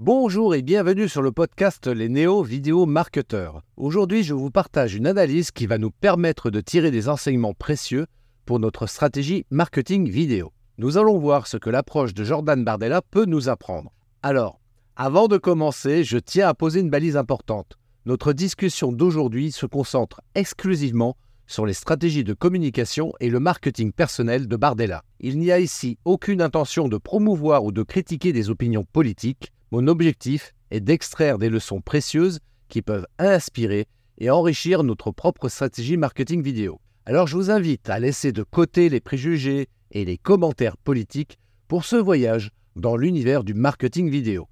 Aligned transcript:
Bonjour 0.00 0.54
et 0.54 0.62
bienvenue 0.62 1.08
sur 1.08 1.22
le 1.22 1.32
podcast 1.32 1.88
Les 1.88 2.08
Néo 2.08 2.44
Vidéo 2.44 2.86
Marketeurs. 2.86 3.64
Aujourd'hui, 3.76 4.22
je 4.22 4.32
vous 4.32 4.48
partage 4.48 4.94
une 4.94 5.08
analyse 5.08 5.50
qui 5.50 5.66
va 5.66 5.76
nous 5.76 5.90
permettre 5.90 6.50
de 6.50 6.60
tirer 6.60 6.92
des 6.92 7.08
enseignements 7.08 7.52
précieux 7.52 8.06
pour 8.46 8.60
notre 8.60 8.86
stratégie 8.86 9.44
marketing 9.50 10.08
vidéo. 10.08 10.52
Nous 10.78 10.98
allons 10.98 11.18
voir 11.18 11.48
ce 11.48 11.56
que 11.56 11.68
l'approche 11.68 12.14
de 12.14 12.22
Jordan 12.22 12.62
Bardella 12.62 13.02
peut 13.02 13.24
nous 13.24 13.48
apprendre. 13.48 13.90
Alors, 14.22 14.60
avant 14.94 15.26
de 15.26 15.36
commencer, 15.36 16.04
je 16.04 16.18
tiens 16.18 16.46
à 16.46 16.54
poser 16.54 16.78
une 16.78 16.90
balise 16.90 17.16
importante. 17.16 17.76
Notre 18.06 18.32
discussion 18.32 18.92
d'aujourd'hui 18.92 19.50
se 19.50 19.66
concentre 19.66 20.20
exclusivement 20.36 21.16
sur 21.48 21.66
les 21.66 21.74
stratégies 21.74 22.22
de 22.22 22.34
communication 22.34 23.14
et 23.18 23.30
le 23.30 23.40
marketing 23.40 23.90
personnel 23.90 24.46
de 24.46 24.56
Bardella. 24.56 25.02
Il 25.18 25.40
n'y 25.40 25.50
a 25.50 25.58
ici 25.58 25.98
aucune 26.04 26.40
intention 26.40 26.86
de 26.86 26.98
promouvoir 26.98 27.64
ou 27.64 27.72
de 27.72 27.82
critiquer 27.82 28.32
des 28.32 28.48
opinions 28.48 28.84
politiques, 28.92 29.50
mon 29.70 29.86
objectif 29.86 30.54
est 30.70 30.80
d'extraire 30.80 31.38
des 31.38 31.50
leçons 31.50 31.80
précieuses 31.80 32.40
qui 32.68 32.82
peuvent 32.82 33.06
inspirer 33.18 33.86
et 34.18 34.30
enrichir 34.30 34.82
notre 34.82 35.10
propre 35.10 35.48
stratégie 35.48 35.96
marketing 35.96 36.42
vidéo. 36.42 36.80
Alors 37.06 37.26
je 37.26 37.36
vous 37.36 37.50
invite 37.50 37.88
à 37.88 37.98
laisser 37.98 38.32
de 38.32 38.42
côté 38.42 38.88
les 38.88 39.00
préjugés 39.00 39.68
et 39.90 40.04
les 40.04 40.18
commentaires 40.18 40.76
politiques 40.76 41.38
pour 41.68 41.84
ce 41.84 41.96
voyage 41.96 42.50
dans 42.76 42.96
l'univers 42.96 43.44
du 43.44 43.54
marketing 43.54 44.10
vidéo. 44.10 44.48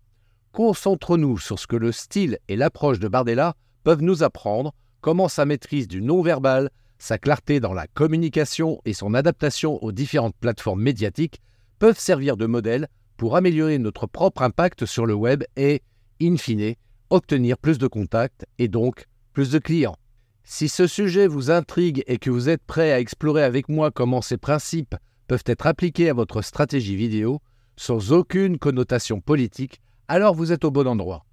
Concentrons-nous 0.52 1.38
sur 1.38 1.58
ce 1.58 1.66
que 1.66 1.76
le 1.76 1.92
style 1.92 2.38
et 2.48 2.56
l'approche 2.56 2.98
de 2.98 3.08
Bardella 3.08 3.54
peuvent 3.84 4.02
nous 4.02 4.22
apprendre, 4.22 4.72
comment 5.00 5.28
sa 5.28 5.44
maîtrise 5.44 5.86
du 5.86 6.00
non-verbal, 6.00 6.70
sa 6.98 7.18
clarté 7.18 7.60
dans 7.60 7.74
la 7.74 7.86
communication 7.86 8.80
et 8.84 8.94
son 8.94 9.12
adaptation 9.12 9.82
aux 9.84 9.92
différentes 9.92 10.36
plateformes 10.40 10.82
médiatiques 10.82 11.40
peuvent 11.78 11.98
servir 11.98 12.36
de 12.36 12.46
modèle 12.46 12.88
pour 13.16 13.36
améliorer 13.36 13.78
notre 13.78 14.06
propre 14.06 14.42
impact 14.42 14.86
sur 14.86 15.06
le 15.06 15.14
web 15.14 15.44
et, 15.56 15.82
in 16.20 16.36
fine, 16.36 16.74
obtenir 17.10 17.58
plus 17.58 17.78
de 17.78 17.86
contacts 17.86 18.46
et 18.58 18.68
donc 18.68 19.06
plus 19.32 19.50
de 19.50 19.58
clients. 19.58 19.96
Si 20.44 20.68
ce 20.68 20.86
sujet 20.86 21.26
vous 21.26 21.50
intrigue 21.50 22.04
et 22.06 22.18
que 22.18 22.30
vous 22.30 22.48
êtes 22.48 22.62
prêt 22.62 22.92
à 22.92 23.00
explorer 23.00 23.42
avec 23.42 23.68
moi 23.68 23.90
comment 23.90 24.22
ces 24.22 24.36
principes 24.36 24.94
peuvent 25.26 25.44
être 25.46 25.66
appliqués 25.66 26.08
à 26.08 26.14
votre 26.14 26.42
stratégie 26.42 26.96
vidéo, 26.96 27.40
sans 27.76 28.12
aucune 28.12 28.58
connotation 28.58 29.20
politique, 29.20 29.80
alors 30.08 30.34
vous 30.34 30.52
êtes 30.52 30.64
au 30.64 30.70
bon 30.70 30.86
endroit. 30.86 31.24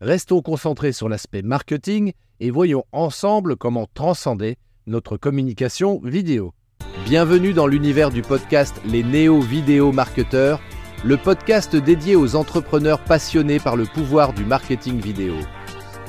Restons 0.00 0.42
concentrés 0.42 0.92
sur 0.92 1.08
l'aspect 1.08 1.42
marketing 1.42 2.12
et 2.40 2.50
voyons 2.50 2.84
ensemble 2.92 3.56
comment 3.56 3.88
transcender 3.94 4.56
notre 4.86 5.16
communication 5.16 6.00
vidéo. 6.04 6.52
Bienvenue 7.04 7.54
dans 7.54 7.66
l'univers 7.66 8.10
du 8.10 8.22
podcast 8.22 8.80
Les 8.84 9.02
Néo-Vidéo 9.02 9.92
Marketeurs 9.92 10.60
le 11.04 11.16
podcast 11.16 11.76
dédié 11.76 12.16
aux 12.16 12.34
entrepreneurs 12.34 12.98
passionnés 12.98 13.60
par 13.60 13.76
le 13.76 13.84
pouvoir 13.84 14.32
du 14.32 14.44
marketing 14.44 15.00
vidéo. 15.00 15.34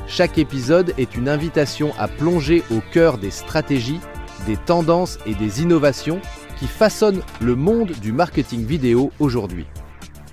Chaque 0.08 0.40
épisode 0.40 0.96
est 0.98 1.16
une 1.16 1.30
invitation 1.30 1.92
à 2.00 2.08
plonger 2.08 2.64
au 2.72 2.82
cœur 2.92 3.20
des 3.20 3.30
stratégies, 3.30 4.00
des 4.48 4.58
tendances 4.58 5.20
et 5.28 5.36
des 5.36 5.62
innovations 5.62 6.20
qui 6.58 6.66
façonnent 6.66 7.22
le 7.40 7.56
monde 7.56 7.92
du 8.02 8.12
marketing 8.12 8.66
vidéo 8.66 9.12
aujourd'hui. 9.20 9.68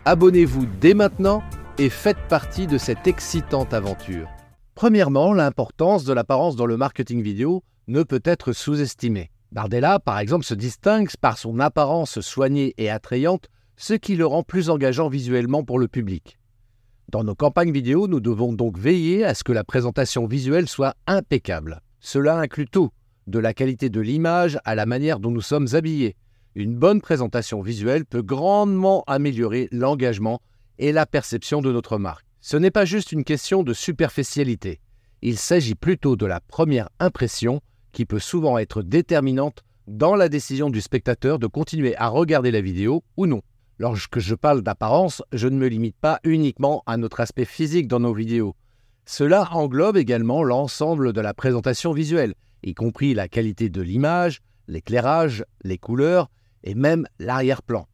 Abonnez-vous 0.06 0.64
dès 0.80 0.94
maintenant 0.94 1.42
et 1.76 1.90
faites 1.90 2.26
partie 2.28 2.66
de 2.66 2.78
cette 2.78 3.06
excitante 3.06 3.74
aventure. 3.74 4.26
Premièrement, 4.74 5.34
l'importance 5.34 6.04
de 6.04 6.14
l'apparence 6.14 6.56
dans 6.56 6.66
le 6.66 6.78
marketing 6.78 7.20
vidéo 7.20 7.62
ne 7.88 8.02
peut 8.02 8.22
être 8.24 8.52
sous-estimée. 8.52 9.30
Bardella, 9.52 9.98
par 9.98 10.18
exemple, 10.18 10.46
se 10.46 10.54
distingue 10.54 11.10
par 11.20 11.36
son 11.36 11.60
apparence 11.60 12.20
soignée 12.20 12.74
et 12.78 12.88
attrayante 12.88 13.48
ce 13.76 13.94
qui 13.94 14.16
le 14.16 14.26
rend 14.26 14.42
plus 14.42 14.70
engageant 14.70 15.08
visuellement 15.08 15.64
pour 15.64 15.78
le 15.78 15.88
public. 15.88 16.38
Dans 17.08 17.24
nos 17.24 17.34
campagnes 17.34 17.72
vidéo, 17.72 18.08
nous 18.08 18.20
devons 18.20 18.52
donc 18.52 18.78
veiller 18.78 19.24
à 19.24 19.34
ce 19.34 19.44
que 19.44 19.52
la 19.52 19.64
présentation 19.64 20.26
visuelle 20.26 20.68
soit 20.68 20.94
impeccable. 21.06 21.82
Cela 22.00 22.38
inclut 22.38 22.66
tout, 22.66 22.90
de 23.26 23.38
la 23.38 23.54
qualité 23.54 23.90
de 23.90 24.00
l'image 24.00 24.58
à 24.64 24.74
la 24.74 24.86
manière 24.86 25.20
dont 25.20 25.30
nous 25.30 25.40
sommes 25.40 25.68
habillés. 25.72 26.16
Une 26.54 26.76
bonne 26.76 27.00
présentation 27.00 27.60
visuelle 27.60 28.04
peut 28.04 28.22
grandement 28.22 29.04
améliorer 29.06 29.68
l'engagement 29.72 30.40
et 30.78 30.92
la 30.92 31.06
perception 31.06 31.60
de 31.60 31.72
notre 31.72 31.98
marque. 31.98 32.26
Ce 32.40 32.56
n'est 32.56 32.70
pas 32.70 32.84
juste 32.84 33.12
une 33.12 33.24
question 33.24 33.62
de 33.62 33.72
superficialité, 33.72 34.80
il 35.22 35.38
s'agit 35.38 35.74
plutôt 35.74 36.14
de 36.14 36.26
la 36.26 36.40
première 36.40 36.88
impression 37.00 37.60
qui 37.92 38.04
peut 38.04 38.18
souvent 38.18 38.58
être 38.58 38.82
déterminante 38.82 39.64
dans 39.86 40.14
la 40.14 40.28
décision 40.28 40.68
du 40.68 40.80
spectateur 40.80 41.38
de 41.38 41.46
continuer 41.46 41.96
à 41.96 42.08
regarder 42.08 42.50
la 42.50 42.60
vidéo 42.60 43.02
ou 43.16 43.26
non. 43.26 43.40
Lorsque 43.78 44.20
je 44.20 44.34
parle 44.34 44.62
d'apparence, 44.62 45.22
je 45.32 45.48
ne 45.48 45.56
me 45.56 45.68
limite 45.68 45.96
pas 46.00 46.18
uniquement 46.24 46.82
à 46.86 46.96
notre 46.96 47.20
aspect 47.20 47.44
physique 47.44 47.88
dans 47.88 48.00
nos 48.00 48.14
vidéos. 48.14 48.56
Cela 49.04 49.48
englobe 49.52 49.98
également 49.98 50.42
l'ensemble 50.42 51.12
de 51.12 51.20
la 51.20 51.34
présentation 51.34 51.92
visuelle, 51.92 52.34
y 52.62 52.74
compris 52.74 53.12
la 53.12 53.28
qualité 53.28 53.68
de 53.68 53.82
l'image, 53.82 54.40
l'éclairage, 54.66 55.44
les 55.62 55.78
couleurs 55.78 56.30
et 56.64 56.74
même 56.74 57.06
l'arrière-plan. 57.18 57.86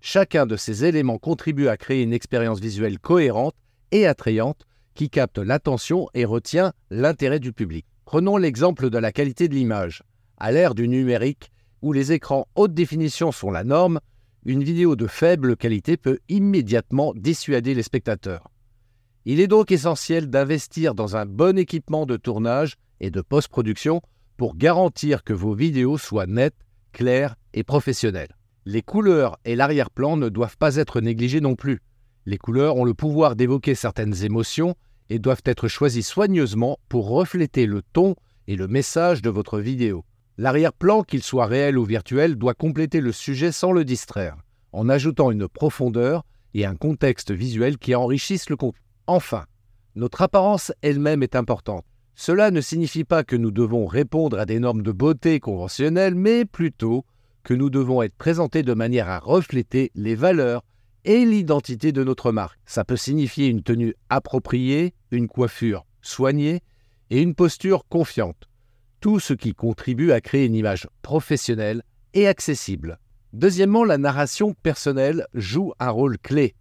Chacun 0.00 0.46
de 0.46 0.56
ces 0.56 0.84
éléments 0.84 1.18
contribue 1.18 1.68
à 1.68 1.76
créer 1.76 2.02
une 2.02 2.12
expérience 2.12 2.60
visuelle 2.60 2.98
cohérente 2.98 3.54
et 3.90 4.06
attrayante 4.06 4.66
qui 4.94 5.08
capte 5.08 5.38
l'attention 5.38 6.08
et 6.12 6.24
retient 6.24 6.72
l'intérêt 6.90 7.40
du 7.40 7.52
public. 7.52 7.86
Prenons 8.04 8.36
l'exemple 8.36 8.90
de 8.90 8.98
la 8.98 9.12
qualité 9.12 9.48
de 9.48 9.54
l'image. 9.54 10.02
À 10.36 10.52
l'ère 10.52 10.74
du 10.74 10.88
numérique, 10.88 11.50
où 11.80 11.92
les 11.92 12.12
écrans 12.12 12.46
haute 12.54 12.74
définition 12.74 13.32
sont 13.32 13.50
la 13.50 13.64
norme, 13.64 14.00
une 14.44 14.64
vidéo 14.64 14.96
de 14.96 15.06
faible 15.06 15.56
qualité 15.56 15.96
peut 15.96 16.18
immédiatement 16.28 17.12
dissuader 17.14 17.74
les 17.74 17.82
spectateurs. 17.82 18.50
Il 19.24 19.38
est 19.38 19.46
donc 19.46 19.70
essentiel 19.70 20.28
d'investir 20.28 20.94
dans 20.94 21.16
un 21.16 21.26
bon 21.26 21.56
équipement 21.56 22.06
de 22.06 22.16
tournage 22.16 22.74
et 23.00 23.10
de 23.10 23.20
post-production 23.20 24.00
pour 24.36 24.56
garantir 24.56 25.22
que 25.22 25.32
vos 25.32 25.54
vidéos 25.54 25.96
soient 25.96 26.26
nettes, 26.26 26.66
claires 26.92 27.36
et 27.54 27.62
professionnelles. 27.62 28.36
Les 28.64 28.82
couleurs 28.82 29.38
et 29.44 29.54
l'arrière-plan 29.54 30.16
ne 30.16 30.28
doivent 30.28 30.56
pas 30.56 30.76
être 30.76 31.00
négligés 31.00 31.40
non 31.40 31.54
plus. 31.54 31.80
Les 32.26 32.38
couleurs 32.38 32.76
ont 32.76 32.84
le 32.84 32.94
pouvoir 32.94 33.36
d'évoquer 33.36 33.74
certaines 33.74 34.24
émotions 34.24 34.74
et 35.08 35.18
doivent 35.18 35.42
être 35.44 35.68
choisies 35.68 36.02
soigneusement 36.02 36.78
pour 36.88 37.08
refléter 37.08 37.66
le 37.66 37.82
ton 37.92 38.16
et 38.48 38.56
le 38.56 38.66
message 38.66 39.22
de 39.22 39.30
votre 39.30 39.60
vidéo. 39.60 40.04
L'arrière-plan, 40.38 41.02
qu'il 41.02 41.22
soit 41.22 41.46
réel 41.46 41.76
ou 41.76 41.84
virtuel, 41.84 42.36
doit 42.36 42.54
compléter 42.54 43.00
le 43.00 43.12
sujet 43.12 43.52
sans 43.52 43.70
le 43.70 43.84
distraire, 43.84 44.36
en 44.72 44.88
ajoutant 44.88 45.30
une 45.30 45.46
profondeur 45.46 46.24
et 46.54 46.64
un 46.64 46.74
contexte 46.74 47.30
visuel 47.30 47.76
qui 47.76 47.94
enrichissent 47.94 48.48
le 48.48 48.56
contenu. 48.56 48.80
Enfin, 49.06 49.44
notre 49.94 50.22
apparence 50.22 50.72
elle-même 50.80 51.22
est 51.22 51.36
importante. 51.36 51.84
Cela 52.14 52.50
ne 52.50 52.62
signifie 52.62 53.04
pas 53.04 53.24
que 53.24 53.36
nous 53.36 53.50
devons 53.50 53.86
répondre 53.86 54.38
à 54.38 54.46
des 54.46 54.58
normes 54.58 54.82
de 54.82 54.92
beauté 54.92 55.38
conventionnelles, 55.38 56.14
mais 56.14 56.46
plutôt 56.46 57.04
que 57.42 57.52
nous 57.52 57.68
devons 57.68 58.00
être 58.00 58.16
présentés 58.16 58.62
de 58.62 58.74
manière 58.74 59.10
à 59.10 59.18
refléter 59.18 59.90
les 59.94 60.14
valeurs 60.14 60.62
et 61.04 61.26
l'identité 61.26 61.92
de 61.92 62.04
notre 62.04 62.32
marque. 62.32 62.58
Ça 62.64 62.84
peut 62.84 62.96
signifier 62.96 63.48
une 63.48 63.62
tenue 63.62 63.94
appropriée, 64.08 64.94
une 65.10 65.28
coiffure 65.28 65.84
soignée 66.00 66.60
et 67.10 67.20
une 67.20 67.34
posture 67.34 67.84
confiante 67.88 68.48
tout 69.02 69.18
ce 69.18 69.34
qui 69.34 69.52
contribue 69.52 70.12
à 70.12 70.20
créer 70.20 70.46
une 70.46 70.54
image 70.54 70.86
professionnelle 71.02 71.82
et 72.14 72.28
accessible. 72.28 73.00
Deuxièmement, 73.32 73.84
la 73.84 73.98
narration 73.98 74.54
personnelle 74.62 75.26
joue 75.34 75.72
un 75.80 75.90
rôle 75.90 76.18
clé. 76.18 76.54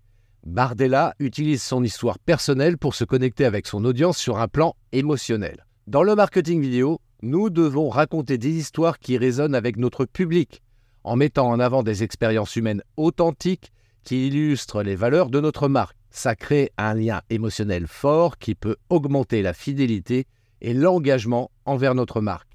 Bardella 0.44 1.14
utilise 1.20 1.62
son 1.62 1.84
histoire 1.84 2.18
personnelle 2.18 2.80
pour 2.80 2.96
se 2.96 3.04
connecter 3.04 3.46
avec 3.46 3.68
son 3.68 3.86
audience 3.86 4.18
sur 4.18 4.40
un 4.40 4.48
plan 4.48 4.76
émotionnel. 4.92 5.68
Dans 5.86 6.02
le 6.02 6.16
marketing 6.16 6.62
vidéo, 6.62 7.00
nous 7.22 7.52
devons 7.52 7.90
raconter 7.90 8.40
des 8.40 8.50
histoires 8.50 8.98
qui 8.98 9.20
résonnent 9.20 9.54
avec 9.54 9.78
notre 9.78 10.06
public, 10.06 10.64
en 11.04 11.16
mettant 11.16 11.48
en 11.48 11.60
avant 11.60 11.84
des 11.84 12.02
expériences 12.02 12.56
humaines 12.56 12.82
authentiques 12.98 13.72
qui 14.04 14.28
illustrent 14.28 14.82
les 14.82 14.96
valeurs 14.96 15.30
de 15.30 15.40
notre 15.42 15.68
marque. 15.68 15.96
Ça 16.10 16.36
crée 16.36 16.72
un 16.80 16.96
lien 16.96 17.22
émotionnel 17.30 17.86
fort 17.86 18.40
qui 18.40 18.56
peut 18.56 18.78
augmenter 18.90 19.44
la 19.44 19.54
fidélité 19.54 20.26
et 20.62 20.74
l'engagement 20.74 21.52
envers 21.66 21.96
notre 21.96 22.22
marque. 22.22 22.50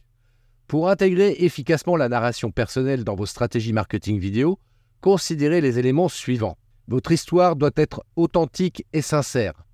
Pour 0.67 0.89
intégrer 0.89 1.37
efficacement 1.41 1.97
la 1.97 2.09
narration 2.09 2.51
personnelle 2.51 3.05
dans 3.05 3.15
vos 3.15 3.27
stratégies 3.27 3.73
marketing 3.73 4.19
vidéo, 4.19 4.59
considérez 5.01 5.61
les 5.61 5.79
éléments 5.79 6.09
suivants. 6.09 6.59
Votre 6.89 7.13
histoire 7.13 7.57
doit 7.57 7.71
être 7.77 8.05
authentique 8.17 8.85
et 8.93 9.03
sincère. 9.03 9.65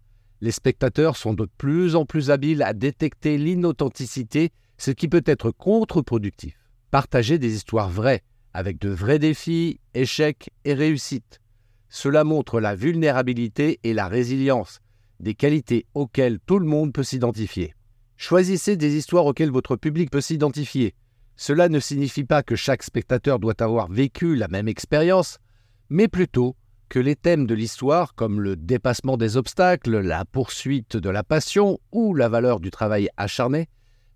Les 0.40 0.50
spectateurs 0.50 1.16
sont 1.16 1.34
de 1.34 1.46
plus 1.56 1.94
en 1.94 2.04
plus 2.04 2.30
habiles 2.30 2.62
à 2.62 2.72
détecter 2.72 3.38
l'inauthenticité, 3.38 4.50
ce 4.76 4.90
qui 4.90 5.08
peut 5.08 5.22
être 5.24 5.50
contre-productif. 5.50 6.56
Partagez 6.90 7.38
des 7.38 7.54
histoires 7.54 7.88
vraies, 7.88 8.22
avec 8.52 8.78
de 8.78 8.88
vrais 8.88 9.18
défis, 9.18 9.80
échecs 9.94 10.50
et 10.64 10.74
réussites. 10.74 11.40
Cela 11.88 12.24
montre 12.24 12.60
la 12.60 12.74
vulnérabilité 12.74 13.78
et 13.84 13.94
la 13.94 14.08
résilience, 14.08 14.80
des 15.20 15.34
qualités 15.34 15.86
auxquelles 15.94 16.38
tout 16.44 16.58
le 16.58 16.66
monde 16.66 16.92
peut 16.92 17.02
s'identifier. 17.02 17.74
Choisissez 18.24 18.76
des 18.76 18.94
histoires 18.94 19.26
auxquelles 19.26 19.50
votre 19.50 19.74
public 19.74 20.08
peut 20.08 20.20
s'identifier. 20.20 20.94
Cela 21.34 21.68
ne 21.68 21.80
signifie 21.80 22.22
pas 22.22 22.44
que 22.44 22.54
chaque 22.54 22.84
spectateur 22.84 23.40
doit 23.40 23.60
avoir 23.60 23.90
vécu 23.90 24.36
la 24.36 24.46
même 24.46 24.68
expérience, 24.68 25.38
mais 25.90 26.06
plutôt 26.06 26.54
que 26.88 27.00
les 27.00 27.16
thèmes 27.16 27.48
de 27.48 27.54
l'histoire, 27.56 28.14
comme 28.14 28.40
le 28.40 28.54
dépassement 28.54 29.16
des 29.16 29.36
obstacles, 29.36 29.98
la 29.98 30.24
poursuite 30.24 30.96
de 30.96 31.10
la 31.10 31.24
passion 31.24 31.80
ou 31.90 32.14
la 32.14 32.28
valeur 32.28 32.60
du 32.60 32.70
travail 32.70 33.08
acharné, 33.16 33.68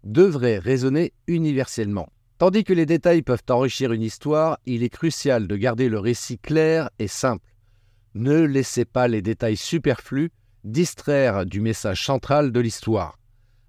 devraient 0.05 0.61
résonner 0.61 1.13
universellement. 1.27 2.09
Tandis 2.39 2.63
que 2.63 2.75
les 2.75 2.87
détails 2.87 3.23
peuvent 3.23 3.43
enrichir 3.51 3.91
une 3.91 4.03
histoire, 4.03 4.61
il 4.67 4.85
est 4.85 4.89
crucial 4.89 5.49
de 5.49 5.57
garder 5.57 5.89
le 5.89 5.99
récit 5.99 6.39
clair 6.39 6.91
et 7.01 7.09
simple. 7.09 7.53
Ne 8.15 8.43
laissez 8.43 8.85
pas 8.85 9.09
les 9.09 9.21
détails 9.21 9.57
superflus 9.57 10.31
distraire 10.63 11.45
du 11.45 11.61
message 11.61 12.07
central 12.07 12.53
de 12.53 12.61
l'histoire. 12.61 13.19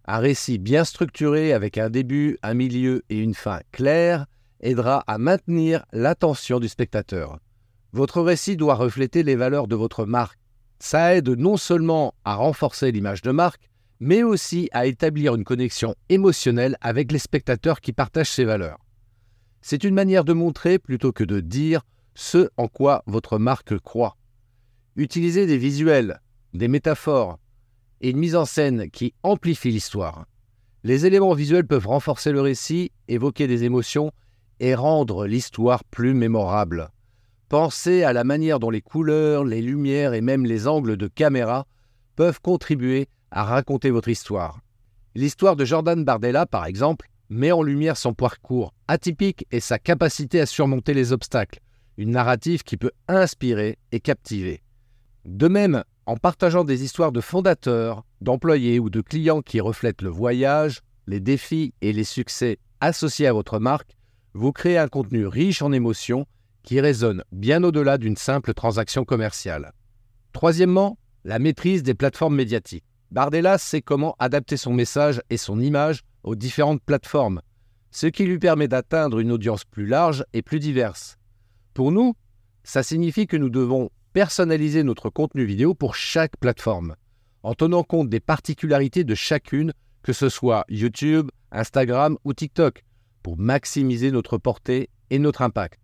Un 0.09 0.19
récit 0.19 0.57
bien 0.57 0.85
structuré 0.85 1.51
avec 1.51 1.77
un 1.77 1.89
début, 1.89 2.37
un 2.41 2.53
milieu 2.53 3.03
et 3.09 3.19
une 3.19 3.33
fin 3.33 3.59
claire 3.73 4.25
aidera 4.61 5.03
à 5.05 5.17
maintenir 5.17 5.85
l'attention 5.91 6.61
du 6.61 6.69
spectateur. 6.69 7.39
Votre 7.91 8.21
récit 8.21 8.55
doit 8.55 8.75
refléter 8.75 9.23
les 9.23 9.35
valeurs 9.35 9.67
de 9.67 9.75
votre 9.75 10.05
marque. 10.05 10.39
Ça 10.79 11.15
aide 11.15 11.27
non 11.29 11.57
seulement 11.57 12.13
à 12.23 12.35
renforcer 12.35 12.91
l'image 12.93 13.21
de 13.21 13.31
marque, 13.31 13.69
mais 13.99 14.23
aussi 14.23 14.69
à 14.71 14.85
établir 14.85 15.35
une 15.35 15.43
connexion 15.43 15.93
émotionnelle 16.07 16.77
avec 16.79 17.11
les 17.11 17.19
spectateurs 17.19 17.81
qui 17.81 17.91
partagent 17.91 18.31
ces 18.31 18.45
valeurs. 18.45 18.79
C'est 19.61 19.83
une 19.83 19.95
manière 19.95 20.23
de 20.23 20.33
montrer 20.33 20.79
plutôt 20.79 21.11
que 21.11 21.25
de 21.25 21.41
dire 21.41 21.81
ce 22.15 22.49
en 22.55 22.69
quoi 22.69 23.03
votre 23.07 23.39
marque 23.39 23.77
croit. 23.79 24.15
Utilisez 24.95 25.45
des 25.47 25.57
visuels, 25.57 26.21
des 26.53 26.69
métaphores 26.69 27.39
et 28.01 28.09
une 28.09 28.17
mise 28.17 28.35
en 28.35 28.45
scène 28.45 28.89
qui 28.89 29.13
amplifie 29.23 29.71
l'histoire. 29.71 30.25
Les 30.83 31.05
éléments 31.05 31.33
visuels 31.33 31.67
peuvent 31.67 31.87
renforcer 31.87 32.31
le 32.31 32.41
récit, 32.41 32.91
évoquer 33.07 33.47
des 33.47 33.63
émotions 33.63 34.11
et 34.59 34.75
rendre 34.75 35.25
l'histoire 35.25 35.83
plus 35.83 36.13
mémorable. 36.13 36.89
Pensez 37.49 38.03
à 38.03 38.13
la 38.13 38.23
manière 38.23 38.59
dont 38.59 38.69
les 38.69 38.81
couleurs, 38.81 39.43
les 39.43 39.61
lumières 39.61 40.13
et 40.13 40.21
même 40.21 40.45
les 40.45 40.67
angles 40.67 40.97
de 40.97 41.07
caméra 41.07 41.65
peuvent 42.15 42.41
contribuer 42.41 43.07
à 43.31 43.43
raconter 43.43 43.89
votre 43.89 44.09
histoire. 44.09 44.59
L'histoire 45.15 45.55
de 45.55 45.65
Jordan 45.65 46.03
Bardella, 46.03 46.45
par 46.45 46.65
exemple, 46.65 47.09
met 47.29 47.51
en 47.51 47.63
lumière 47.63 47.97
son 47.97 48.13
parcours 48.13 48.73
atypique 48.87 49.45
et 49.51 49.59
sa 49.59 49.79
capacité 49.79 50.39
à 50.39 50.45
surmonter 50.45 50.93
les 50.93 51.11
obstacles, 51.11 51.59
une 51.97 52.11
narrative 52.11 52.63
qui 52.63 52.77
peut 52.77 52.91
inspirer 53.07 53.77
et 53.91 53.99
captiver. 53.99 54.61
De 55.25 55.47
même, 55.47 55.83
en 56.07 56.15
partageant 56.15 56.63
des 56.63 56.85
histoires 56.85 57.11
de 57.11 57.19
fondateurs, 57.19 58.05
d'employés 58.21 58.79
ou 58.79 58.89
de 58.89 59.01
clients 59.01 59.41
qui 59.41 59.59
reflètent 59.59 60.01
le 60.01 60.09
voyage, 60.09 60.79
les 61.05 61.19
défis 61.19 61.73
et 61.81 61.91
les 61.91 62.05
succès 62.05 62.59
associés 62.79 63.27
à 63.27 63.33
votre 63.33 63.59
marque, 63.59 63.97
vous 64.33 64.53
créez 64.53 64.77
un 64.77 64.87
contenu 64.87 65.27
riche 65.27 65.61
en 65.61 65.73
émotions 65.73 66.25
qui 66.63 66.79
résonne 66.79 67.23
bien 67.33 67.61
au-delà 67.61 67.97
d'une 67.97 68.15
simple 68.15 68.53
transaction 68.53 69.03
commerciale. 69.03 69.73
Troisièmement, 70.31 70.97
la 71.25 71.39
maîtrise 71.39 71.83
des 71.83 71.93
plateformes 71.93 72.35
médiatiques. 72.35 72.85
Bardella 73.11 73.57
sait 73.57 73.81
comment 73.81 74.15
adapter 74.17 74.55
son 74.55 74.73
message 74.73 75.21
et 75.29 75.37
son 75.37 75.59
image 75.59 76.03
aux 76.23 76.35
différentes 76.35 76.81
plateformes, 76.81 77.41
ce 77.91 78.07
qui 78.07 78.23
lui 78.23 78.39
permet 78.39 78.69
d'atteindre 78.69 79.19
une 79.19 79.31
audience 79.31 79.65
plus 79.65 79.87
large 79.87 80.23
et 80.31 80.41
plus 80.41 80.59
diverse. 80.59 81.17
Pour 81.73 81.91
nous, 81.91 82.15
ça 82.63 82.81
signifie 82.81 83.27
que 83.27 83.37
nous 83.37 83.49
devons 83.49 83.89
personnaliser 84.17 84.81
notre 84.81 85.11
contenu 85.11 85.45
vidéo 85.45 85.75
pour 85.75 85.93
chaque 85.93 86.37
plateforme, 86.37 86.95
en 87.43 87.53
tenant 87.53 87.83
compte 87.83 88.09
des 88.09 88.19
particularités 88.19 89.03
de 89.03 89.13
chacune, 89.13 89.73
que 90.01 90.11
ce 90.11 90.27
soit 90.27 90.65
YouTube, 90.69 91.29
Instagram 91.51 92.17
ou 92.23 92.33
TikTok, 92.33 92.83
pour 93.21 93.37
maximiser 93.37 94.09
notre 94.09 94.39
portée 94.39 94.89
et 95.11 95.19
notre 95.19 95.43
impact. 95.43 95.79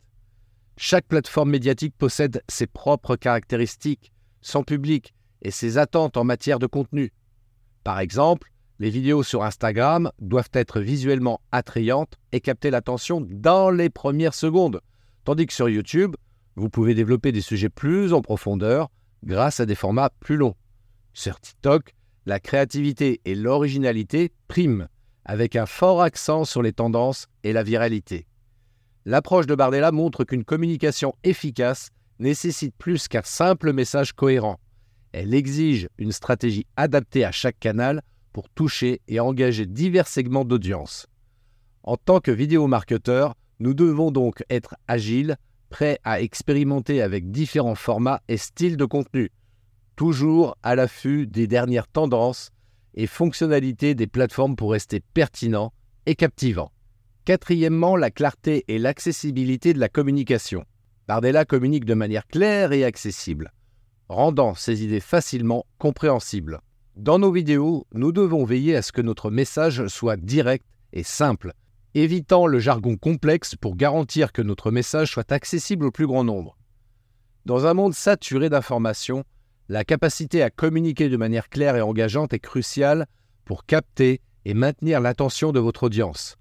Chaque 0.77 1.05
plateforme 1.05 1.51
médiatique 1.51 1.93
possède 1.95 2.41
ses 2.47 2.65
propres 2.65 3.17
caractéristiques, 3.17 4.11
son 4.41 4.63
public 4.63 5.13
et 5.43 5.51
ses 5.51 5.77
attentes 5.77 6.17
en 6.17 6.23
matière 6.23 6.57
de 6.57 6.65
contenu. 6.65 7.13
Par 7.83 7.99
exemple, 7.99 8.51
les 8.79 8.89
vidéos 8.89 9.21
sur 9.21 9.43
Instagram 9.43 10.09
doivent 10.17 10.49
être 10.53 10.79
visuellement 10.79 11.39
attrayantes 11.51 12.17
et 12.31 12.41
capter 12.41 12.71
l'attention 12.71 13.21
dans 13.29 13.69
les 13.69 13.91
premières 13.91 14.33
secondes, 14.33 14.81
tandis 15.23 15.45
que 15.45 15.53
sur 15.53 15.69
YouTube, 15.69 16.15
vous 16.55 16.69
pouvez 16.69 16.93
développer 16.93 17.31
des 17.31 17.41
sujets 17.41 17.69
plus 17.69 18.13
en 18.13 18.21
profondeur 18.21 18.89
grâce 19.23 19.59
à 19.59 19.65
des 19.65 19.75
formats 19.75 20.11
plus 20.19 20.37
longs. 20.37 20.55
Sur 21.13 21.39
TikTok, 21.39 21.93
la 22.25 22.39
créativité 22.39 23.21
et 23.25 23.35
l'originalité 23.35 24.31
priment, 24.47 24.87
avec 25.25 25.55
un 25.55 25.65
fort 25.65 26.01
accent 26.01 26.45
sur 26.45 26.61
les 26.61 26.73
tendances 26.73 27.27
et 27.43 27.53
la 27.53 27.63
viralité. 27.63 28.27
L'approche 29.05 29.47
de 29.47 29.55
Bardella 29.55 29.91
montre 29.91 30.23
qu'une 30.23 30.45
communication 30.45 31.13
efficace 31.23 31.89
nécessite 32.19 32.75
plus 32.77 33.07
qu'un 33.07 33.21
simple 33.23 33.73
message 33.73 34.13
cohérent. 34.13 34.59
Elle 35.11 35.33
exige 35.33 35.89
une 35.97 36.11
stratégie 36.11 36.65
adaptée 36.77 37.25
à 37.25 37.31
chaque 37.31 37.59
canal 37.59 38.01
pour 38.31 38.49
toucher 38.49 39.01
et 39.07 39.19
engager 39.19 39.65
divers 39.65 40.07
segments 40.07 40.45
d'audience. 40.45 41.07
En 41.83 41.97
tant 41.97 42.19
que 42.19 42.31
vidéo-marketeur, 42.31 43.35
nous 43.59 43.73
devons 43.73 44.09
donc 44.09 44.43
être 44.49 44.75
agiles, 44.87 45.37
prêt 45.73 45.97
à 46.03 46.21
expérimenter 46.21 47.01
avec 47.01 47.31
différents 47.31 47.73
formats 47.73 48.21
et 48.27 48.37
styles 48.37 48.77
de 48.77 48.85
contenu, 48.85 49.31
toujours 49.95 50.55
à 50.61 50.75
l'affût 50.75 51.25
des 51.25 51.47
dernières 51.47 51.87
tendances 51.87 52.51
et 52.93 53.07
fonctionnalités 53.07 53.95
des 53.95 54.05
plateformes 54.05 54.55
pour 54.55 54.71
rester 54.73 54.99
pertinent 54.99 55.73
et 56.05 56.13
captivant. 56.13 56.71
Quatrièmement, 57.25 57.95
la 57.95 58.11
clarté 58.11 58.65
et 58.67 58.77
l'accessibilité 58.77 59.73
de 59.73 59.79
la 59.79 59.89
communication. 59.89 60.63
Bardella 61.07 61.43
communique 61.43 61.85
de 61.85 61.95
manière 61.95 62.27
claire 62.27 62.71
et 62.71 62.85
accessible, 62.85 63.51
rendant 64.09 64.53
ses 64.53 64.83
idées 64.83 64.99
facilement 64.99 65.65
compréhensibles. 65.79 66.59
Dans 66.97 67.17
nos 67.17 67.31
vidéos, 67.31 67.87
nous 67.93 68.11
devons 68.11 68.45
veiller 68.45 68.75
à 68.75 68.83
ce 68.83 68.91
que 68.91 69.01
notre 69.01 69.31
message 69.31 69.87
soit 69.87 70.17
direct 70.17 70.67
et 70.91 71.01
simple, 71.01 71.53
évitant 71.95 72.47
le 72.47 72.59
jargon 72.59 72.97
complexe 72.97 73.55
pour 73.55 73.75
garantir 73.75 74.31
que 74.31 74.41
notre 74.41 74.71
message 74.71 75.11
soit 75.11 75.31
accessible 75.31 75.85
au 75.85 75.91
plus 75.91 76.07
grand 76.07 76.23
nombre. 76.23 76.57
Dans 77.45 77.65
un 77.65 77.73
monde 77.73 77.93
saturé 77.93 78.49
d'informations, 78.49 79.23
la 79.69 79.83
capacité 79.83 80.41
à 80.41 80.49
communiquer 80.49 81.09
de 81.09 81.17
manière 81.17 81.49
claire 81.49 81.75
et 81.75 81.81
engageante 81.81 82.33
est 82.33 82.39
cruciale 82.39 83.05
pour 83.45 83.65
capter 83.65 84.21
et 84.45 84.53
maintenir 84.53 85.01
l'attention 85.01 85.51
de 85.51 85.59
votre 85.59 85.83
audience. 85.83 86.37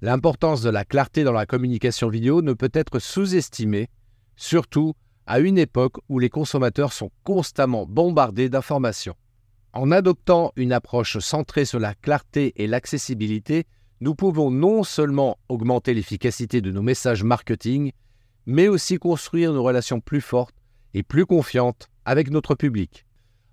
L'importance 0.00 0.62
de 0.62 0.70
la 0.70 0.84
clarté 0.84 1.24
dans 1.24 1.32
la 1.32 1.46
communication 1.46 2.08
vidéo 2.08 2.42
ne 2.42 2.52
peut 2.52 2.70
être 2.72 2.98
sous-estimée, 2.98 3.88
surtout 4.36 4.94
à 5.26 5.40
une 5.40 5.58
époque 5.58 5.96
où 6.08 6.18
les 6.18 6.30
consommateurs 6.30 6.92
sont 6.92 7.10
constamment 7.24 7.84
bombardés 7.86 8.48
d'informations. 8.48 9.16
En 9.72 9.90
adoptant 9.90 10.52
une 10.56 10.72
approche 10.72 11.18
centrée 11.18 11.64
sur 11.64 11.78
la 11.78 11.94
clarté 11.94 12.52
et 12.56 12.66
l'accessibilité, 12.66 13.66
nous 14.00 14.14
pouvons 14.14 14.50
non 14.50 14.84
seulement 14.84 15.38
augmenter 15.48 15.94
l'efficacité 15.94 16.60
de 16.60 16.70
nos 16.70 16.82
messages 16.82 17.24
marketing, 17.24 17.92
mais 18.46 18.68
aussi 18.68 18.98
construire 18.98 19.52
nos 19.52 19.62
relations 19.62 20.00
plus 20.00 20.20
fortes 20.20 20.54
et 20.94 21.02
plus 21.02 21.26
confiantes 21.26 21.88
avec 22.04 22.30
notre 22.30 22.54
public. 22.54 23.04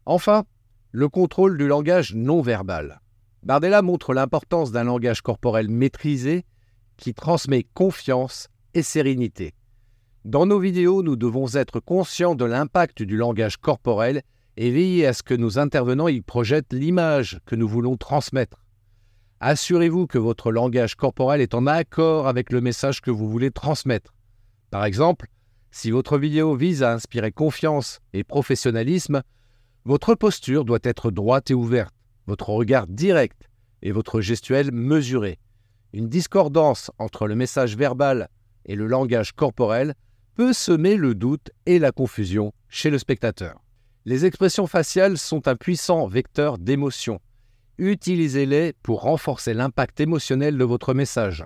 Enfin, 0.05 0.45
le 0.91 1.09
contrôle 1.09 1.57
du 1.57 1.67
langage 1.67 2.13
non 2.13 2.41
verbal. 2.41 3.01
Bardella 3.43 3.81
montre 3.81 4.13
l'importance 4.13 4.71
d'un 4.71 4.85
langage 4.85 5.21
corporel 5.21 5.69
maîtrisé 5.69 6.45
qui 6.97 7.13
transmet 7.13 7.65
confiance 7.73 8.47
et 8.73 8.81
sérénité. 8.81 9.53
Dans 10.23 10.45
nos 10.45 10.59
vidéos, 10.59 11.03
nous 11.03 11.15
devons 11.15 11.53
être 11.55 11.79
conscients 11.79 12.35
de 12.35 12.45
l'impact 12.45 13.03
du 13.03 13.17
langage 13.17 13.57
corporel 13.57 14.23
et 14.57 14.71
veiller 14.71 15.05
à 15.05 15.13
ce 15.13 15.21
que 15.21 15.33
nos 15.33 15.59
intervenants 15.59 16.07
y 16.07 16.21
projettent 16.21 16.73
l'image 16.73 17.39
que 17.45 17.55
nous 17.55 17.67
voulons 17.67 17.97
transmettre. 17.97 18.64
Assurez-vous 19.41 20.07
que 20.07 20.17
votre 20.17 20.51
langage 20.51 20.95
corporel 20.95 21.41
est 21.41 21.53
en 21.53 21.67
accord 21.67 22.27
avec 22.27 22.51
le 22.51 22.61
message 22.61 23.01
que 23.01 23.11
vous 23.11 23.29
voulez 23.29 23.51
transmettre. 23.51 24.13
Par 24.71 24.85
exemple, 24.85 25.27
si 25.71 25.91
votre 25.91 26.17
vidéo 26.17 26.55
vise 26.55 26.83
à 26.83 26.93
inspirer 26.93 27.33
confiance 27.33 27.99
et 28.13 28.23
professionnalisme, 28.23 29.23
votre 29.83 30.15
posture 30.15 30.63
doit 30.63 30.79
être 30.83 31.11
droite 31.11 31.51
et 31.51 31.53
ouverte, 31.53 31.93
votre 32.27 32.49
regard 32.49 32.87
direct 32.87 33.49
et 33.81 33.91
votre 33.91 34.21
gestuelle 34.21 34.71
mesuré. 34.71 35.37
Une 35.91 36.07
discordance 36.07 36.89
entre 36.97 37.27
le 37.27 37.35
message 37.35 37.75
verbal 37.75 38.29
et 38.65 38.75
le 38.75 38.87
langage 38.87 39.33
corporel 39.33 39.95
peut 40.35 40.53
semer 40.53 40.95
le 40.95 41.13
doute 41.13 41.51
et 41.65 41.77
la 41.77 41.91
confusion 41.91 42.53
chez 42.69 42.89
le 42.89 42.97
spectateur. 42.97 43.61
Les 44.05 44.25
expressions 44.25 44.67
faciales 44.67 45.17
sont 45.17 45.47
un 45.47 45.55
puissant 45.55 46.07
vecteur 46.07 46.57
d'émotion 46.57 47.19
utilisez-les 47.77 48.73
pour 48.83 49.01
renforcer 49.01 49.53
l'impact 49.53 49.99
émotionnel 49.99 50.57
de 50.57 50.63
votre 50.63 50.93
message. 50.93 51.45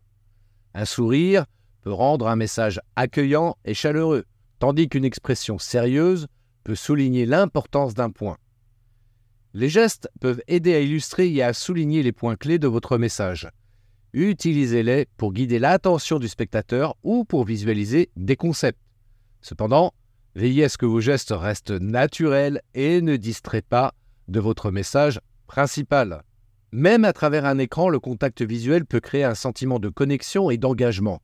Un 0.74 0.86
sourire 0.86 1.46
peut 1.82 1.92
rendre 1.92 2.28
un 2.28 2.36
message 2.36 2.80
accueillant 2.96 3.58
et 3.66 3.74
chaleureux, 3.74 4.26
tandis 4.60 4.90
qu'une 4.90 5.06
expression 5.06 5.58
sérieuse 5.58 6.28
peut 6.64 6.76
souligner 6.76 7.26
l'importance 7.26 7.94
d'un 7.94 8.10
point. 8.10 8.38
Les 9.54 9.70
gestes 9.70 10.10
peuvent 10.20 10.42
aider 10.48 10.76
à 10.76 10.80
illustrer 10.80 11.34
et 11.34 11.42
à 11.42 11.54
souligner 11.54 12.04
les 12.04 12.12
points 12.12 12.36
clés 12.36 12.60
de 12.60 12.68
votre 12.68 12.98
message. 12.98 13.50
Utilisez-les 14.14 15.08
pour 15.18 15.34
guider 15.34 15.60
l'attention 15.60 16.20
du 16.20 16.28
spectateur 16.28 16.96
ou 17.04 17.26
pour 17.26 17.46
visualiser 17.46 18.10
des 18.16 18.36
concepts. 18.36 18.80
Cependant, 19.42 19.94
Veillez 20.36 20.66
à 20.66 20.70
ce 20.70 20.78
que 20.78 20.86
vos 20.86 21.02
gestes 21.02 21.34
restent 21.36 21.72
naturels 21.72 22.62
et 22.74 23.02
ne 23.02 23.16
distraient 23.16 23.62
pas 23.62 23.94
de 24.28 24.40
votre 24.40 24.72
message 24.72 25.20
principal. 25.50 26.24
Même 26.72 27.04
à 27.04 27.12
travers 27.12 27.44
un 27.44 27.58
écran, 27.58 27.90
le 27.90 28.00
contact 28.00 28.44
visuel 28.44 28.86
peut 28.86 29.00
créer 29.00 29.24
un 29.24 29.34
sentiment 29.34 29.80
de 29.80 29.90
connexion 29.90 30.52
et 30.52 30.58
d'engagement. 30.58 31.22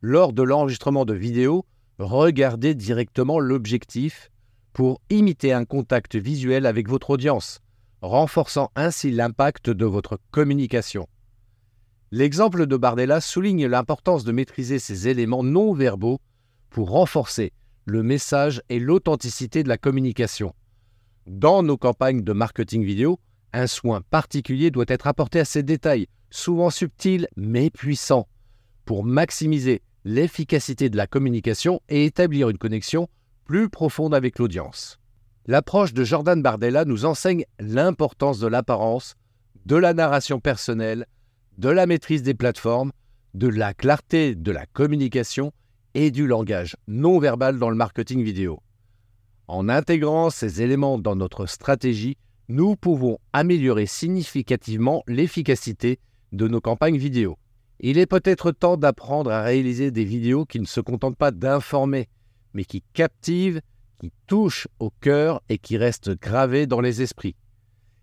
Lors 0.00 0.32
de 0.32 0.42
l'enregistrement 0.42 1.04
de 1.04 1.14
vidéos, 1.14 1.64
regardez 1.98 2.74
directement 2.74 3.38
l'objectif 3.38 4.30
pour 4.72 5.00
imiter 5.10 5.52
un 5.52 5.64
contact 5.64 6.16
visuel 6.16 6.66
avec 6.66 6.88
votre 6.88 7.10
audience, 7.10 7.60
renforçant 8.02 8.72
ainsi 8.74 9.12
l'impact 9.12 9.70
de 9.70 9.86
votre 9.86 10.18
communication. 10.32 11.08
L'exemple 12.10 12.66
de 12.66 12.76
Bardella 12.76 13.20
souligne 13.20 13.66
l'importance 13.66 14.24
de 14.24 14.32
maîtriser 14.32 14.80
ces 14.80 15.06
éléments 15.06 15.44
non 15.44 15.72
verbaux 15.72 16.18
pour 16.68 16.90
renforcer 16.90 17.52
le 17.84 18.02
message 18.02 18.60
et 18.68 18.80
l'authenticité 18.80 19.62
de 19.62 19.68
la 19.68 19.78
communication. 19.78 20.52
Dans 21.26 21.62
nos 21.62 21.76
campagnes 21.76 22.22
de 22.22 22.32
marketing 22.32 22.84
vidéo, 22.84 23.20
un 23.56 23.66
soin 23.66 24.02
particulier 24.02 24.70
doit 24.70 24.84
être 24.88 25.06
apporté 25.06 25.40
à 25.40 25.46
ces 25.46 25.62
détails, 25.62 26.06
souvent 26.30 26.68
subtils 26.68 27.26
mais 27.36 27.70
puissants, 27.70 28.28
pour 28.84 29.02
maximiser 29.02 29.80
l'efficacité 30.04 30.90
de 30.90 30.96
la 30.96 31.06
communication 31.06 31.80
et 31.88 32.04
établir 32.04 32.50
une 32.50 32.58
connexion 32.58 33.08
plus 33.44 33.70
profonde 33.70 34.14
avec 34.14 34.38
l'audience. 34.38 34.98
L'approche 35.46 35.94
de 35.94 36.04
Jordan 36.04 36.42
Bardella 36.42 36.84
nous 36.84 37.06
enseigne 37.06 37.44
l'importance 37.58 38.38
de 38.40 38.46
l'apparence, 38.46 39.14
de 39.64 39.76
la 39.76 39.94
narration 39.94 40.38
personnelle, 40.38 41.06
de 41.56 41.70
la 41.70 41.86
maîtrise 41.86 42.22
des 42.22 42.34
plateformes, 42.34 42.92
de 43.32 43.48
la 43.48 43.72
clarté 43.72 44.34
de 44.34 44.52
la 44.52 44.66
communication 44.66 45.52
et 45.94 46.10
du 46.10 46.26
langage 46.26 46.76
non 46.88 47.18
verbal 47.18 47.58
dans 47.58 47.70
le 47.70 47.76
marketing 47.76 48.22
vidéo. 48.22 48.60
En 49.48 49.68
intégrant 49.68 50.28
ces 50.28 50.60
éléments 50.60 50.98
dans 50.98 51.16
notre 51.16 51.46
stratégie, 51.46 52.18
nous 52.48 52.76
pouvons 52.76 53.18
améliorer 53.32 53.86
significativement 53.86 55.02
l'efficacité 55.06 55.98
de 56.32 56.46
nos 56.48 56.60
campagnes 56.60 56.96
vidéo. 56.98 57.38
Il 57.80 57.98
est 57.98 58.06
peut-être 58.06 58.52
temps 58.52 58.76
d'apprendre 58.76 59.30
à 59.30 59.42
réaliser 59.42 59.90
des 59.90 60.04
vidéos 60.04 60.44
qui 60.44 60.60
ne 60.60 60.66
se 60.66 60.80
contentent 60.80 61.16
pas 61.16 61.30
d'informer, 61.30 62.08
mais 62.54 62.64
qui 62.64 62.82
captivent, 62.94 63.60
qui 64.00 64.12
touchent 64.26 64.68
au 64.78 64.90
cœur 65.00 65.42
et 65.48 65.58
qui 65.58 65.76
restent 65.76 66.18
gravées 66.18 66.66
dans 66.66 66.80
les 66.80 67.02
esprits. 67.02 67.36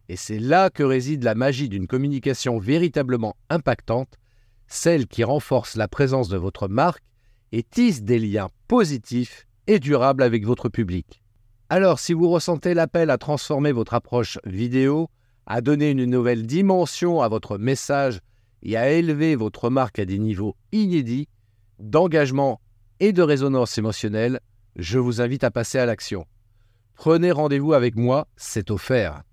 Et 0.10 0.16
c'est 0.16 0.40
là 0.40 0.70
que 0.70 0.84
réside 0.84 1.24
la 1.24 1.36
magie 1.36 1.70
d'une 1.70 1.88
communication 1.88 2.60
véritablement 2.60 3.36
impactante, 3.50 4.20
celle 4.68 5.08
qui 5.08 5.24
renforce 5.24 5.76
la 5.76 5.88
présence 5.88 6.30
de 6.30 6.38
votre 6.38 6.68
marque 6.68 7.04
et 7.52 7.64
tisse 7.64 8.04
des 8.04 8.20
liens 8.20 8.50
positifs 8.68 9.48
et 9.68 9.80
durables 9.80 10.24
avec 10.24 10.46
votre 10.46 10.70
public. 10.70 11.23
Alors, 11.76 11.98
si 11.98 12.14
vous 12.14 12.30
ressentez 12.30 12.76
l'appel 12.76 13.10
à 13.10 13.18
transformer 13.18 13.72
votre 13.72 13.96
approche 13.96 14.38
vidéo, 14.46 15.10
à 15.48 15.60
donner 15.60 15.90
une 15.90 16.06
nouvelle 16.06 16.46
dimension 16.46 17.20
à 17.20 17.30
votre 17.30 17.58
message 17.58 18.20
et 18.62 18.78
à 18.78 18.92
élever 18.92 19.36
votre 19.36 19.72
marque 19.72 19.98
à 19.98 20.06
des 20.06 20.20
niveaux 20.20 20.56
inédits 20.72 21.28
d'engagement 21.80 22.62
et 23.00 23.12
de 23.12 23.24
résonance 23.24 23.76
émotionnelle, 23.80 24.40
je 24.76 25.00
vous 25.00 25.20
invite 25.20 25.44
à 25.44 25.50
passer 25.50 25.80
à 25.80 25.88
l'action. 25.88 26.28
Prenez 26.94 27.32
rendez-vous 27.32 27.74
avec 27.74 27.96
moi, 27.96 28.28
c'est 28.36 28.70
offert. 28.70 29.24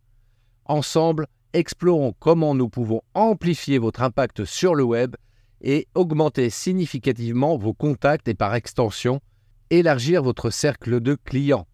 Ensemble, 0.64 1.26
explorons 1.52 2.14
comment 2.20 2.54
nous 2.54 2.70
pouvons 2.70 3.02
amplifier 3.12 3.76
votre 3.76 4.00
impact 4.00 4.46
sur 4.46 4.74
le 4.74 4.84
web 4.84 5.14
et 5.60 5.88
augmenter 5.94 6.48
significativement 6.48 7.58
vos 7.58 7.74
contacts 7.74 8.28
et 8.28 8.34
par 8.34 8.54
extension, 8.54 9.20
élargir 9.68 10.22
votre 10.22 10.48
cercle 10.48 11.02
de 11.02 11.18
clients. 11.22 11.66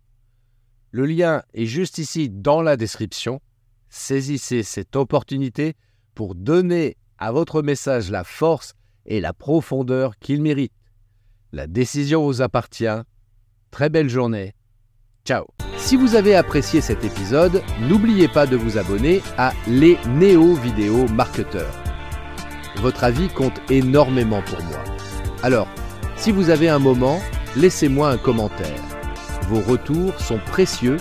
Le 0.96 1.04
lien 1.04 1.42
est 1.52 1.66
juste 1.66 1.98
ici 1.98 2.30
dans 2.30 2.62
la 2.62 2.78
description. 2.78 3.42
Saisissez 3.90 4.62
cette 4.62 4.96
opportunité 4.96 5.74
pour 6.14 6.34
donner 6.34 6.96
à 7.18 7.32
votre 7.32 7.60
message 7.60 8.10
la 8.10 8.24
force 8.24 8.72
et 9.04 9.20
la 9.20 9.34
profondeur 9.34 10.18
qu'il 10.18 10.40
mérite. 10.40 10.72
La 11.52 11.66
décision 11.66 12.24
vous 12.24 12.40
appartient. 12.40 13.02
Très 13.70 13.90
belle 13.90 14.08
journée. 14.08 14.54
Ciao. 15.26 15.44
Si 15.76 15.98
vous 15.98 16.14
avez 16.14 16.34
apprécié 16.34 16.80
cet 16.80 17.04
épisode, 17.04 17.62
n'oubliez 17.82 18.28
pas 18.28 18.46
de 18.46 18.56
vous 18.56 18.78
abonner 18.78 19.20
à 19.36 19.52
Les 19.68 19.98
Néo 20.08 20.54
Vidéo 20.54 21.06
Marketeurs. 21.08 21.76
Votre 22.78 23.04
avis 23.04 23.28
compte 23.28 23.60
énormément 23.70 24.40
pour 24.40 24.62
moi. 24.62 24.82
Alors, 25.42 25.68
si 26.16 26.32
vous 26.32 26.48
avez 26.48 26.70
un 26.70 26.78
moment, 26.78 27.20
laissez-moi 27.54 28.08
un 28.08 28.16
commentaire. 28.16 28.95
Vos 29.48 29.60
retours 29.60 30.18
sont 30.20 30.40
précieux 30.44 30.96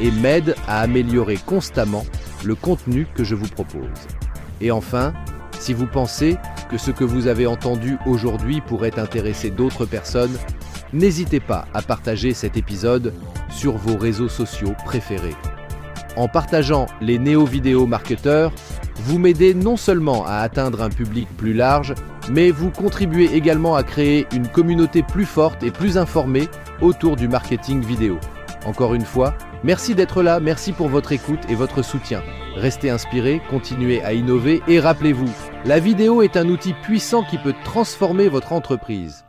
et 0.00 0.10
m'aident 0.10 0.54
à 0.66 0.80
améliorer 0.80 1.36
constamment 1.36 2.04
le 2.44 2.54
contenu 2.54 3.06
que 3.14 3.24
je 3.24 3.34
vous 3.34 3.48
propose. 3.48 3.88
Et 4.62 4.70
enfin, 4.70 5.12
si 5.58 5.74
vous 5.74 5.86
pensez 5.86 6.38
que 6.70 6.78
ce 6.78 6.90
que 6.90 7.04
vous 7.04 7.26
avez 7.26 7.46
entendu 7.46 7.98
aujourd'hui 8.06 8.62
pourrait 8.62 8.98
intéresser 8.98 9.50
d'autres 9.50 9.84
personnes, 9.84 10.36
n'hésitez 10.94 11.40
pas 11.40 11.66
à 11.74 11.82
partager 11.82 12.32
cet 12.32 12.56
épisode 12.56 13.12
sur 13.50 13.76
vos 13.76 13.98
réseaux 13.98 14.28
sociaux 14.28 14.74
préférés. 14.86 15.36
En 16.16 16.28
partageant 16.28 16.86
les 17.02 17.18
néo-vidéo 17.18 17.86
marketeurs, 17.86 18.52
vous 18.96 19.18
m'aidez 19.18 19.54
non 19.54 19.76
seulement 19.76 20.24
à 20.26 20.36
atteindre 20.36 20.82
un 20.82 20.90
public 20.90 21.28
plus 21.36 21.54
large, 21.54 21.94
mais 22.30 22.50
vous 22.50 22.70
contribuez 22.70 23.34
également 23.34 23.76
à 23.76 23.82
créer 23.82 24.26
une 24.32 24.48
communauté 24.48 25.02
plus 25.02 25.24
forte 25.24 25.62
et 25.62 25.70
plus 25.70 25.98
informée 25.98 26.48
autour 26.80 27.16
du 27.16 27.28
marketing 27.28 27.82
vidéo. 27.84 28.18
Encore 28.66 28.94
une 28.94 29.04
fois, 29.04 29.34
merci 29.64 29.94
d'être 29.94 30.22
là, 30.22 30.40
merci 30.40 30.72
pour 30.72 30.88
votre 30.88 31.12
écoute 31.12 31.40
et 31.48 31.54
votre 31.54 31.82
soutien. 31.82 32.22
Restez 32.56 32.90
inspirés, 32.90 33.40
continuez 33.48 34.02
à 34.02 34.12
innover 34.12 34.62
et 34.68 34.80
rappelez-vous, 34.80 35.30
la 35.64 35.78
vidéo 35.78 36.22
est 36.22 36.36
un 36.36 36.48
outil 36.48 36.74
puissant 36.74 37.22
qui 37.22 37.38
peut 37.38 37.54
transformer 37.64 38.28
votre 38.28 38.52
entreprise. 38.52 39.24